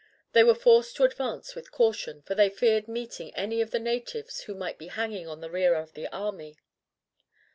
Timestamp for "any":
3.35-3.61